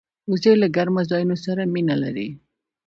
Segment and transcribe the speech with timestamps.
[0.29, 2.27] وزې له ګرمو ځایونو سره مینه لري